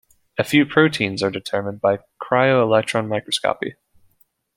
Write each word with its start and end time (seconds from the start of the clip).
A 0.39 0.43
few 0.43 0.65
proteins 0.65 1.21
are 1.21 1.29
determined 1.29 1.79
by 1.79 1.99
cryo-electron 2.19 3.07
microscopy. 3.07 3.75